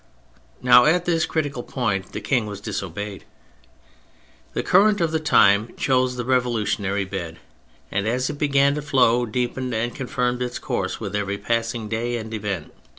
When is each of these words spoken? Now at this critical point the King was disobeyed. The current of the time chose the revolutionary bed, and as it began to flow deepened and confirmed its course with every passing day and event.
Now 0.63 0.85
at 0.85 1.05
this 1.05 1.27
critical 1.27 1.61
point 1.61 2.11
the 2.13 2.21
King 2.21 2.47
was 2.47 2.59
disobeyed. 2.59 3.23
The 4.53 4.63
current 4.63 4.99
of 4.99 5.11
the 5.11 5.19
time 5.19 5.75
chose 5.77 6.15
the 6.15 6.25
revolutionary 6.25 7.05
bed, 7.05 7.37
and 7.91 8.07
as 8.07 8.27
it 8.27 8.39
began 8.39 8.73
to 8.73 8.81
flow 8.81 9.27
deepened 9.27 9.75
and 9.75 9.93
confirmed 9.93 10.41
its 10.41 10.57
course 10.57 10.99
with 10.99 11.15
every 11.15 11.37
passing 11.37 11.87
day 11.87 12.17
and 12.17 12.33
event. 12.33 12.73